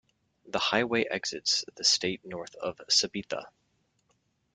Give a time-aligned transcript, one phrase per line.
[0.47, 3.45] The highway exits the state north of Sabetha.